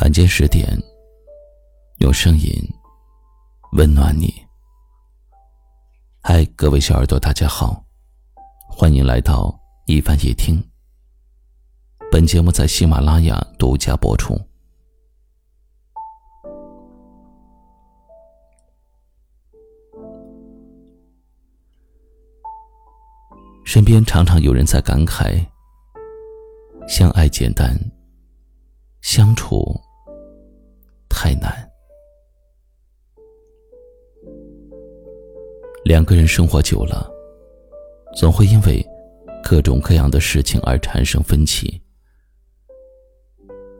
[0.00, 0.64] 晚间十点，
[1.98, 2.52] 用声音
[3.72, 4.32] 温暖你。
[6.22, 7.84] 嗨，各位小耳朵，大家好，
[8.68, 10.62] 欢迎来到一帆夜听。
[12.12, 14.40] 本节目在喜马拉雅独家播出。
[23.64, 25.44] 身边常常有人在感慨：
[26.86, 27.76] 相爱简单，
[29.00, 29.78] 相处
[31.20, 31.52] 太难。
[35.84, 37.10] 两个人生活久了，
[38.14, 38.80] 总会因为
[39.42, 41.82] 各种各样的事情而产生分歧。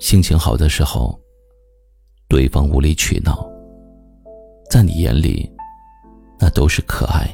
[0.00, 1.16] 心情好的时候，
[2.26, 3.48] 对方无理取闹，
[4.68, 5.48] 在你眼里，
[6.40, 7.24] 那都是可爱。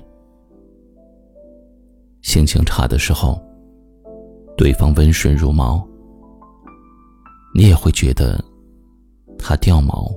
[2.20, 3.40] 心情差的时候，
[4.54, 5.82] 对方温顺如毛，
[7.54, 8.38] 你也会觉得
[9.38, 10.10] 他掉毛。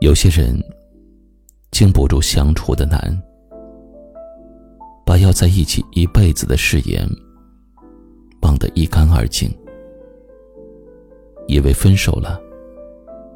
[0.00, 0.56] 有些人
[1.72, 3.20] 经不住相处的难，
[5.04, 7.04] 把要在一起一辈子的誓言
[8.42, 9.50] 忘得一干二净，
[11.48, 12.40] 以为分手了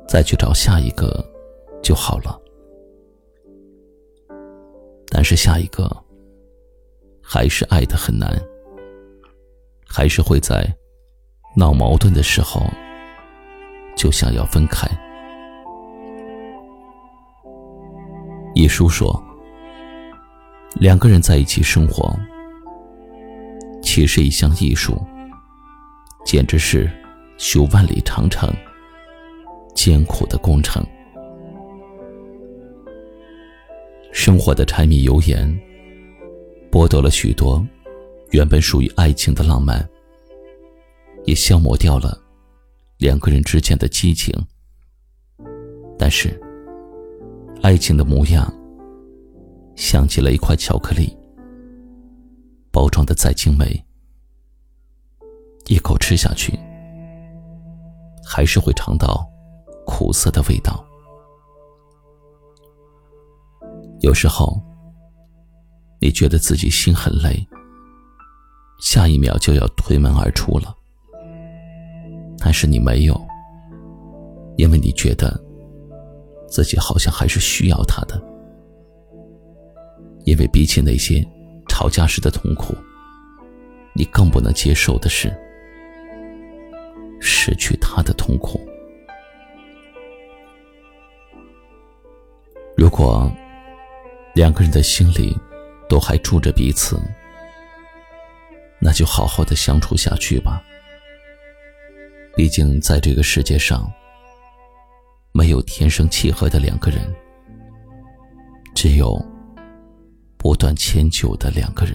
[0.06, 1.24] 再去找下一个
[1.82, 2.40] 就好了。
[5.08, 5.90] 但是下一个，
[7.20, 8.40] 还是爱的很难，
[9.84, 10.64] 还是会在
[11.54, 12.62] 闹矛盾的时候
[13.94, 14.88] 就想要分开。
[18.54, 19.22] 一书说，
[20.74, 22.14] 两个人在一起生活，
[23.82, 25.02] 其实一项艺术，
[26.24, 26.90] 简直是
[27.36, 28.50] 修万里长城，
[29.74, 30.84] 艰苦的工程。
[34.10, 35.48] 生活的柴米油盐，
[36.70, 37.66] 剥夺了许多
[38.30, 39.86] 原本属于爱情的浪漫，
[41.24, 42.18] 也消磨掉了
[42.98, 44.34] 两个人之间的激情。
[45.98, 46.40] 但是，
[47.62, 48.52] 爱情的模样
[49.76, 51.16] 像极了一块巧克力，
[52.72, 53.84] 包装的再精美，
[55.66, 56.58] 一口吃下去，
[58.24, 59.24] 还是会尝到
[59.86, 60.84] 苦涩的味道。
[64.00, 64.60] 有时候，
[66.00, 67.46] 你觉得自己心很累，
[68.80, 70.76] 下一秒就要推门而出了。
[72.42, 73.14] 但是你没有，
[74.56, 75.38] 因为你觉得
[76.48, 78.20] 自己好像还是需要他的。
[80.24, 81.24] 因为比起那些
[81.68, 82.74] 吵架时的痛苦，
[83.94, 85.32] 你更不能接受的是
[87.20, 88.60] 失去他的痛苦。
[92.76, 93.30] 如果。
[94.34, 95.36] 两个人的心里
[95.90, 96.98] 都还住着彼此，
[98.80, 100.62] 那就好好的相处下去吧。
[102.34, 103.90] 毕竟在这个世界上，
[105.32, 107.14] 没有天生契合的两个人，
[108.74, 109.22] 只有
[110.38, 111.94] 不断迁就的两个人。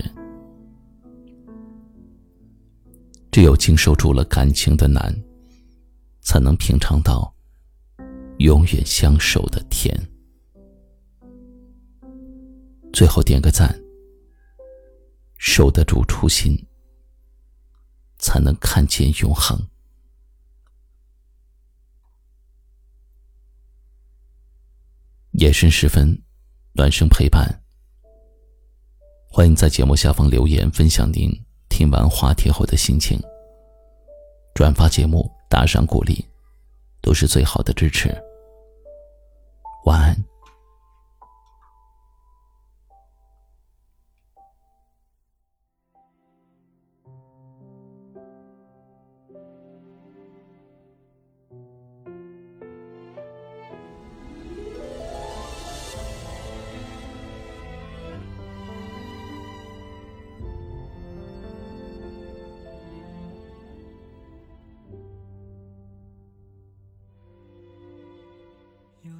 [3.32, 5.16] 只有经受住了感情的难，
[6.22, 7.34] 才能品尝到
[8.38, 9.96] 永远相守的甜。
[12.94, 13.76] 最后点个赞，
[15.38, 16.58] 守得住初心，
[18.18, 19.60] 才能看见永恒。
[25.38, 26.20] 夜深时分，
[26.74, 27.48] 暖声陪伴。
[29.30, 31.30] 欢迎在节目下方留言分享您
[31.70, 33.22] 听完话题后的心情。
[34.56, 36.26] 转发节目，打赏鼓励，
[37.04, 38.10] 都是最好的支持。
[39.86, 40.18] 晚安。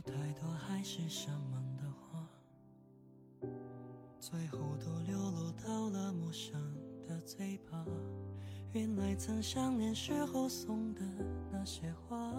[0.08, 2.28] 太多海誓山盟的话，
[4.20, 6.54] 最后都流落到了陌生
[7.06, 7.86] 的嘴巴。
[8.72, 11.02] 原来曾相恋时候送的
[11.52, 12.34] 那些话，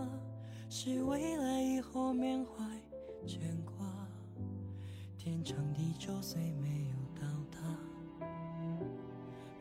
[0.71, 2.65] 是未来以后缅怀
[3.27, 3.75] 牵挂。
[5.17, 8.27] 天长地久虽没有到达，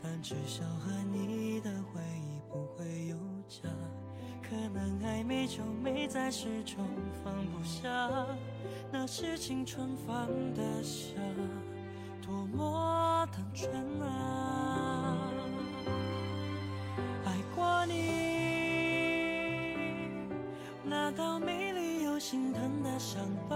[0.01, 2.16] 但至少和你的回忆。
[4.57, 6.83] 可能暧昧就没在始终
[7.24, 8.09] 放不下，
[8.92, 11.13] 那是青春放得下，
[12.25, 13.71] 多么单纯
[14.01, 15.30] 啊！
[17.24, 17.86] 爱过。
[17.86, 18.12] 你
[20.83, 23.56] 那道美丽又心疼的伤疤，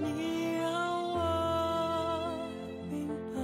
[0.00, 2.48] 你让我
[2.90, 3.40] 明白，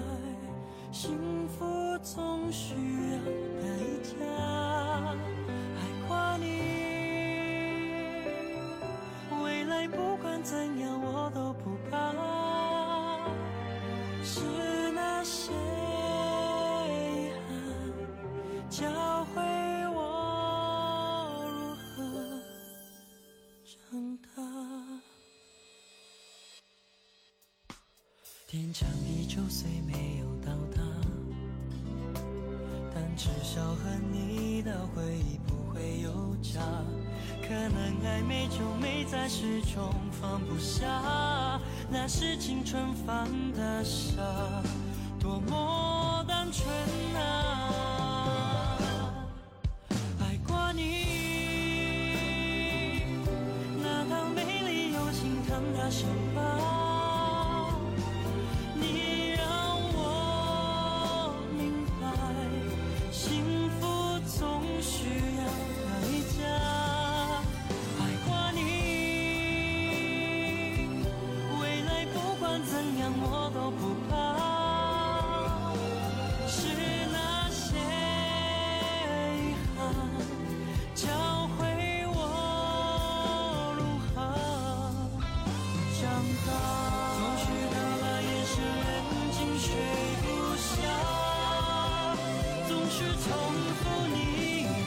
[0.91, 1.65] 幸福
[2.03, 2.75] 总需
[28.51, 30.83] 天长地久虽没有到达，
[32.93, 36.61] 但至少和你的回忆不会有假。
[37.47, 44.21] 可能爱没就没在始终放不下，那是青春犯的傻，
[45.21, 45.90] 多么
[93.01, 94.19] 是重复你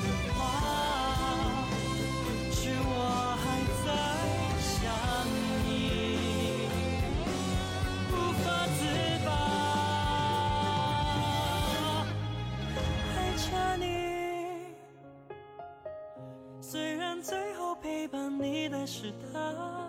[0.04, 0.06] 的
[0.36, 0.38] 话，
[2.52, 2.94] 是我
[3.42, 3.44] 还
[3.84, 3.88] 在
[4.62, 4.72] 想
[5.66, 5.68] 你，
[8.12, 8.14] 无
[8.44, 8.46] 法
[8.78, 8.80] 自
[9.26, 9.28] 拔。
[13.16, 13.44] 爱着
[13.84, 13.84] 你，
[16.62, 19.83] 虽然最后陪伴你的是他。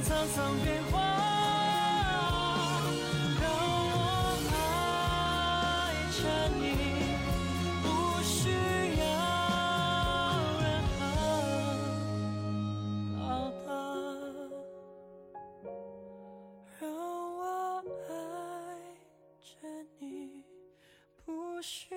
[0.00, 0.98] 沧桑变化
[3.40, 3.44] 让
[3.92, 3.94] 我
[4.54, 4.56] 爱
[6.16, 6.20] 着
[6.56, 6.64] 你
[7.82, 7.84] 不
[8.22, 8.32] 需
[8.98, 9.02] 要
[10.62, 10.64] 任
[10.96, 11.00] 何
[13.18, 13.20] 报
[13.66, 13.68] 答
[16.80, 16.82] 让
[17.36, 17.40] 我
[18.08, 18.10] 爱
[19.42, 19.50] 着
[19.98, 20.42] 你
[21.24, 21.91] 不需